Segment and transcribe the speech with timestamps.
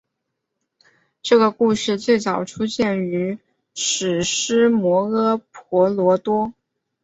[1.21, 3.37] 这个故事最早出现于
[3.75, 6.53] 史诗摩诃婆罗多。